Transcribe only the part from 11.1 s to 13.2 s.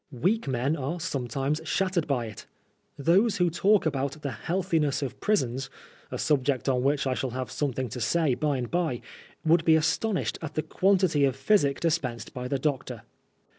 of physic dispensed by the doctor.